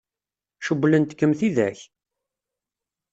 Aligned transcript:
Cewwlent-kem 0.65 1.31
tidak? 1.39 1.79